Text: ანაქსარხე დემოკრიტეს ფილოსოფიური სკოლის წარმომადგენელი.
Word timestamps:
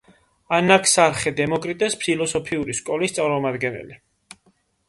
ანაქსარხე 0.59 1.33
დემოკრიტეს 1.41 1.97
ფილოსოფიური 2.05 2.77
სკოლის 2.81 3.15
წარმომადგენელი. 3.19 4.01